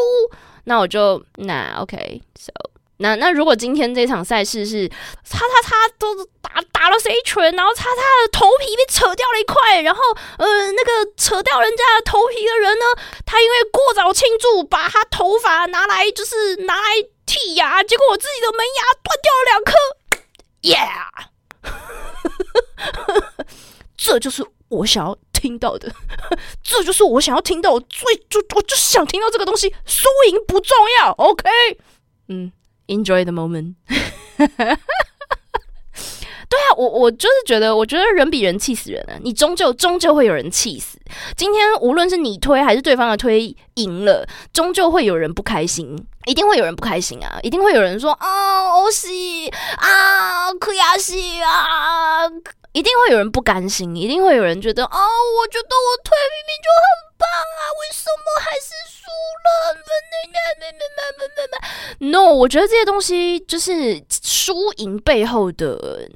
[0.64, 2.52] 那我就那 OK，so。
[2.98, 10.00] 那那如果今天这场赛事是叉叉叉都打打了谁一拳，然后叉叉的头皮被扯掉了一块，然后
[10.38, 12.84] 呃那个扯掉人家的头皮的人呢，
[13.26, 19.74] 他因为过早庆祝，把他头发拿来就是拿来剔牙，结果我自己的门牙断掉了两颗，
[20.62, 20.78] 耶！
[23.98, 25.92] 这就是我想要听到的，
[26.62, 31.50] 这就是我想要听到，最就我就想听到这个东西，输赢不重要，OK？
[32.28, 32.52] 嗯。
[32.88, 33.74] Enjoy the moment。
[36.48, 39.18] 对啊，我我就是觉得，我觉得人比人气死人啊！
[39.20, 40.96] 你终究终究会有人气死。
[41.36, 47.40] 今天无论是你推还是对方的推赢了，终究会有人不开心，一定会有人不开心啊！
[47.42, 52.30] 一定会有人说啊，欧西啊，可亚西啊，
[52.76, 59.08] 一定会有人不甘心，一定会有人觉得哦，我觉得我推明明就很棒啊，为什么还是输
[59.46, 59.48] 了
[62.10, 66.10] ？No，我觉得这些东西就是输赢背后的。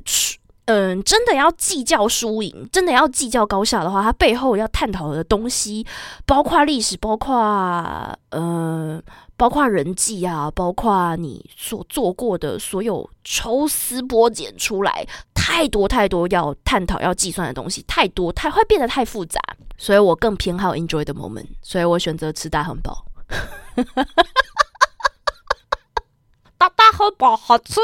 [0.66, 5.84] 嗯，真的要计较输赢，真的要计较高下的话，它背后要探讨的东西，
[6.24, 7.34] 包括历史，包括
[8.30, 9.02] 呃，
[9.36, 15.04] 包括人际啊，包括你所做过的所有抽丝剥茧出来，
[15.42, 19.40] 太多太多要探讨、要计算的东西，太多，太会变得太复杂。
[19.78, 23.04] 所以我更偏好 enjoy the moment，所以我选择吃大汉堡。
[26.58, 27.80] 大 大汉堡好吃。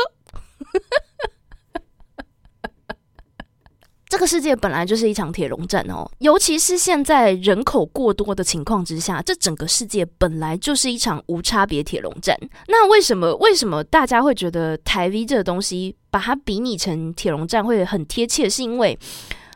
[4.16, 12.34] 这个世界本来就是一场铁笼战哦，尤其是现在人口过多的情况之下，这整个世界本来就是一场无差别铁笼战。
[12.68, 18.48] 那为什么为什么大家会觉得台 V 这个东西把它比拟成铁笼战会很贴切？
[18.48, 18.98] 是因为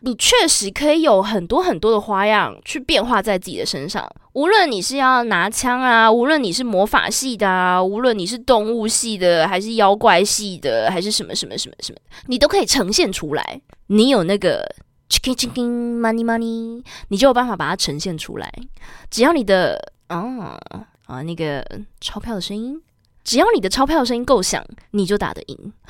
[0.03, 4.11] 你确实可以有很多很多的花样去变化在自己的身上。
[4.33, 13.61] 无论你是要拿枪啊，无论你是魔法系的啊，无论你是动物系的，还是妖怪系的，还是什么什么什么什么，你都可以呈现出来。
[13.89, 14.65] 你有那个
[15.09, 18.53] chicken chicken money money，你就有办法把它呈现出来。
[19.11, 20.59] 只要你的啊
[21.07, 21.65] 啊那个
[22.01, 22.81] 钞票的声音，
[23.25, 25.73] 只要你的钞票的声音够响，你就打得赢。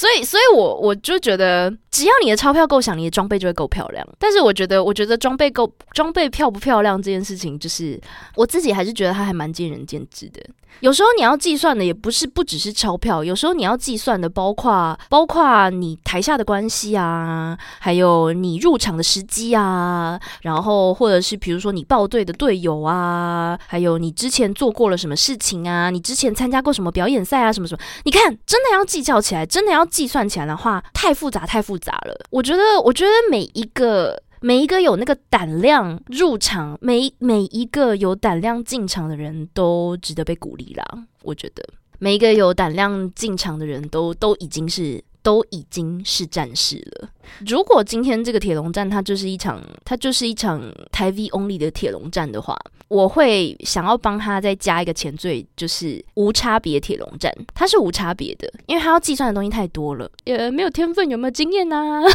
[0.00, 4.02] 所以，所以我我就觉得，只要你的钞票够响，你的装备就会够漂亮。
[4.18, 8.00] 但是，我觉得，我觉得装备够，装备漂不漂亮这件事情，就是
[8.34, 10.40] 我自己还是觉得它还蛮见仁见智的。
[10.78, 32.18] 有时候你要计算的也不是不只是钞票，有时候你要计算的包括包括你台下的关系啊，还有你入场的时机啊，然后或者是比如说你报队的队友啊，还有你之前做过了什么事情啊，你之前参加过什么表演赛啊，什么什么，你看真的要计较起来，真的要计算起来的话，太复杂太复杂了。
[32.30, 34.22] 我觉得，我觉得每一个。
[34.42, 40.82] 每一个有那个胆量入场，每每一个有胆量进场的人都值得被鼓励啦。
[41.24, 41.62] 我觉得
[41.98, 47.08] 每一个有胆量进场的人都都已经是都已经是战士了。
[47.46, 50.60] 如果今天这个铁笼战它就是一场它就是一场
[50.90, 52.56] 台 V only 的铁笼战的话，
[52.88, 57.32] 我会想要帮他再加一个前缀，就是无差别铁笼战。
[57.54, 60.10] 它是无差别的，因为它要计算的东西太多了。
[60.24, 62.02] 呃，没有天分有没有经验呐？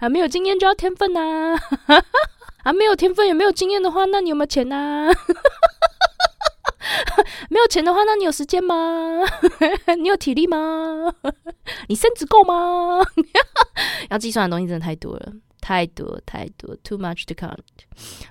[0.00, 1.56] 啊，没有经验就要天分呐！
[2.64, 5.10] 啊，没有天分也没有经验的话，那你有没有钱呐？
[7.50, 9.20] 没有钱的话，那你有时间吗？
[10.00, 11.12] 你有体力吗？
[11.88, 13.00] 你身子够吗？
[14.10, 17.58] 要计算的东西真的太多了，太多太多，too much to count，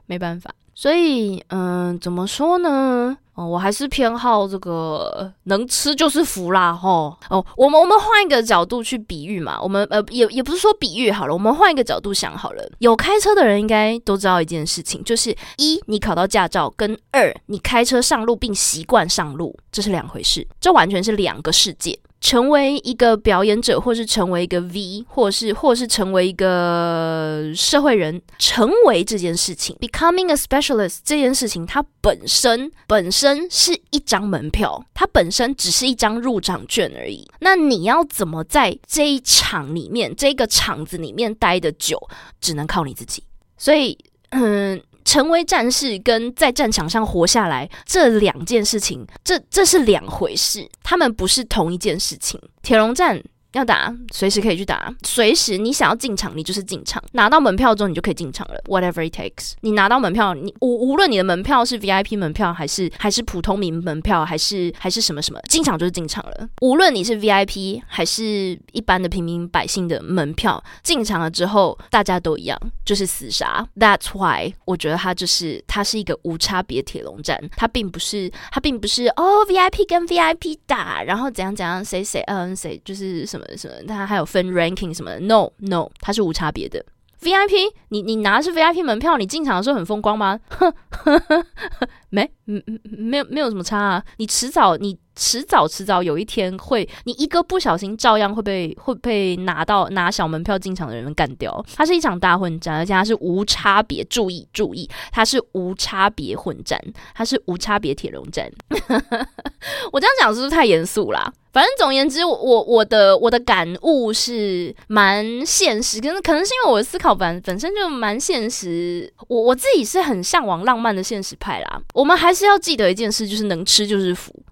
[0.05, 0.53] 没办法。
[0.76, 3.17] 所以，嗯，怎么说呢？
[3.36, 7.15] 哦，我还是偏好这个能吃就是福啦，吼。
[7.30, 12.63] 哦，我们我们换一个角度去比喻嘛，我们呃也也不是说比喻好了，我们换一个角度想好了。
[12.78, 21.97] 有开车的人应该都知道一件事情，就是一你考到驾照，跟二你开车上路并习惯上路，这是两回事，这完全是两个世界。
[22.24, 37.30] 成为一个表演者，或是成为一个 V，或是或是成为一个社会人，成为这件事情，becoming a specialist 这件事情，它本身本身是一张门票，它本身只是一张入场券而已。
[37.41, 42.01] 那你要怎么在这一场里面，这个场子里面待的久，
[42.39, 43.21] 只能靠你自己。
[43.57, 43.97] 所以，
[44.30, 44.82] 嗯。
[45.03, 52.39] 成为战士跟在战场上活下来这两件事情，这这是两回事，他们不是同一件事情。
[52.61, 53.21] 铁笼战。
[53.53, 54.93] 要打，随时可以去打。
[55.03, 57.01] 随时你想要进场，你就是进场。
[57.13, 58.59] 拿到门票之后，你就可以进场了。
[58.65, 66.49] Whatever it takes，你拿到门票，你无无论你的门票是 VIP 门票，还是还是普通民门票，还是还是什么什么，进场就是进场了。
[66.61, 73.67] 无论你是 VIP 还是一般的平民百姓的门票，进场了之后，大家都一样，就是死杀。
[73.77, 83.42] That's why 我觉得它就是它是一个无差别铁笼战，它并不是它并不是哦 VIP 跟 VIP 打，然后怎样怎样谁谁嗯谁就是什么。
[83.57, 83.73] 什么？
[83.87, 86.83] 它还有分 ranking 什么的？No No，它是无差别的。
[87.21, 90.39] VIP，你你拿是 VIP 门票，你进场的时候很风光吗？
[92.14, 94.03] 没，嗯嗯，没有没有什么差啊。
[94.18, 101.66] 你迟早，你迟早迟早有一天会，你一个不小心照样会被会被拿到拿小门票进场的人干掉。
[101.76, 104.03] 它是一场大混战，而且它是无差别。
[104.03, 106.80] 注意注意，它是无差别混战，
[107.16, 108.47] 它是无差别铁笼战。
[109.91, 111.34] 我这样讲是不是太严肃啦？
[111.51, 121.80] 反正总言之，我我我的我的感悟是蛮现实，可能可能是因为我的思考本本身就蛮现实，我我自己是很向往浪漫的现实派啦。
[121.93, 124.35] 我我们还是要记得一件事，就是能吃就是福。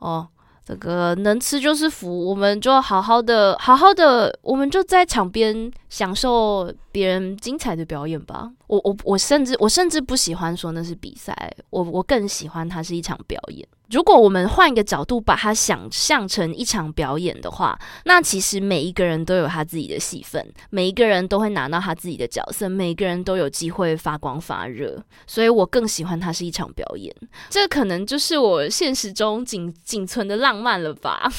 [0.00, 0.26] 哦。
[0.66, 8.50] 这个能吃就是福，我们就好好的、好好的，我们就在场边享受别人精彩的表演吧。
[8.66, 13.64] 我、我、我甚至我甚至不喜欢说那是比赛，我我更喜欢它是一场表演。
[13.90, 25.00] 如果我们换一个角度把它想象成一场表演的话，那其实每一个人都有他自己的戏份，每一个人都会拿到他自己的角色，每个人都有机会发光发热。
[25.28, 27.14] 所以我更喜欢它是一场表演。
[27.48, 31.30] 这可能就是我现实中仅仅存的浪漫了吧。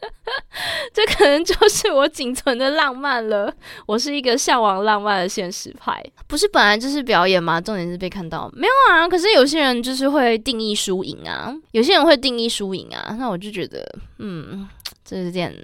[0.94, 3.52] 这可能就是我仅存的浪漫了。
[3.86, 7.60] 我是一个向往浪漫的现实派，不是本来就是表演吗？
[7.60, 9.08] 重点是被看到，没有啊。
[9.08, 13.14] 可是有些人就是会定义输赢啊，有些人会定义输赢啊。
[13.18, 13.86] 那我就觉得，
[14.18, 14.68] 嗯，
[15.04, 15.54] 这是点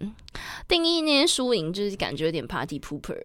[0.69, 3.21] 定义那些输赢，就是感觉有点 party pooper。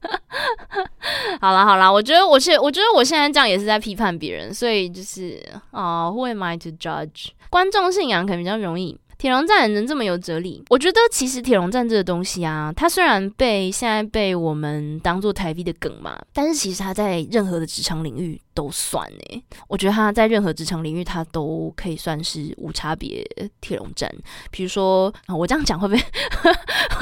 [1.40, 7.28] 好了好了，我觉得我现我觉得我现在这样也是在批判别人，所以就是啊，Who am I to judge？
[7.50, 8.98] 观众信仰可能比较容易。
[9.20, 10.64] 铁笼战能这么有哲理？
[10.70, 19.44] 我觉得其实铁笼战这个东西啊，它虽然被现在被我们当做台币的梗嘛，但是其实它在任何的职场领域都算诶。
[19.68, 23.22] 我觉得它在任何职场领域，它都可以算是无差别
[23.60, 24.10] 铁笼战。
[24.50, 26.00] 比如说啊，我这样讲会不会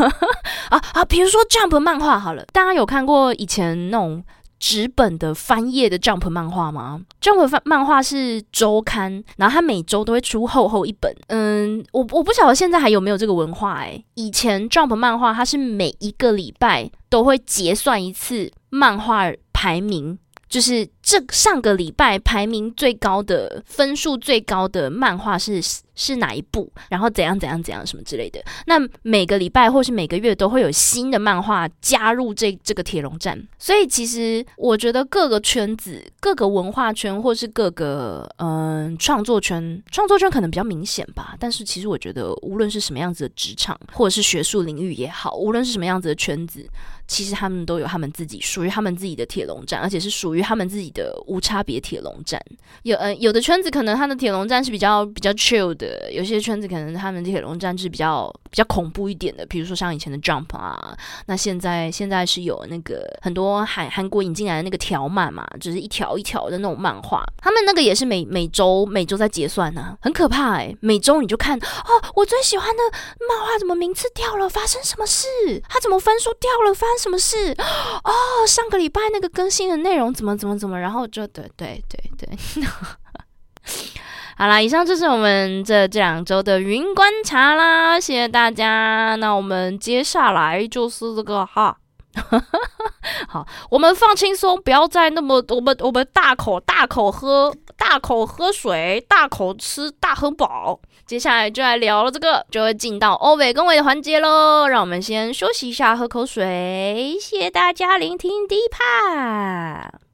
[0.70, 1.04] 啊啊？
[1.04, 4.24] 比如说 Jump 漫画好了，大家有看过以前那种？
[4.59, 11.14] 纸本的翻页的 Jump 漫画吗？Jump 漫画是周刊，然后它每周都会出厚厚一本。
[11.28, 20.18] 嗯，我我不晓得现在还有没有这个文化诶，以前 Jump 漫画它是每一个礼拜都会结算一次漫画排名。
[20.48, 25.59] 就是这上个礼拜排名最高的分数最高的漫画是
[25.94, 26.70] 是哪一部？
[26.90, 28.38] 然后怎样怎样怎样什么之类的。
[28.66, 33.42] 那每个礼拜或是每个月都会有新的漫画加入这这个铁笼站。
[33.59, 41.34] 所以其实我觉得各个圈子、各个文化圈或是各个嗯创作圈，创作圈可能比较明显吧。
[41.40, 46.68] 但是其实我觉得无论是什么样子的职场或者是学术领域也好，无论是什么样子的圈子。
[47.09, 52.40] 其实他们都有他们自己属于他们自己的铁笼站，而且是属于他们自己的无差别铁笼战。
[52.82, 59.46] 有呃有的圈子可能他的铁笼战是比较比较 chill 的，有些圈子可能他们铁笼战是比较比较恐怖一点的。
[59.46, 60.96] 比如说像以前的 Jump 啊，
[61.26, 70.74] 那现在现在是有那个很多韩韩国引进来的那个条漫嘛，就是一条一条的那种漫画，他们那个也是每每周每周在结算呢，很可怕哎！
[70.80, 72.82] 每周你就看哦，我最喜欢的
[73.28, 74.49] 漫画怎么名次掉了？
[74.49, 75.26] 发生什么事？
[75.68, 76.74] 他怎么分数掉了？
[76.74, 77.55] 发生什么事？
[78.05, 78.12] 哦，
[78.46, 80.78] 上个礼拜那个更新的内容怎么怎么怎么？
[80.78, 82.64] 然然后就对对对对，
[84.39, 89.14] 好啦，以上就是我们这这两周的云观察啦，谢谢大家。
[89.16, 91.76] 那我们接下来就是这个哈，
[93.28, 100.80] 好，我们放轻松，不要再那么我们我们大口大口喝，大口喝水，大口吃大亨堡。
[101.05, 104.66] 接下来就来聊了，这个就会进到欧美恭维的环节喽。
[104.68, 107.18] 让我们先休息一下，喝口水。
[107.20, 110.07] 谢谢大家聆听第一趴。